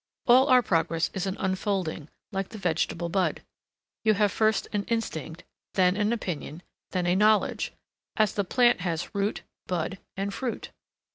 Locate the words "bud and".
9.67-10.33